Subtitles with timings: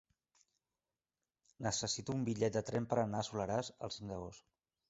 [1.67, 4.49] Necessito un bitllet de tren per anar al Soleràs el cinc d'agost.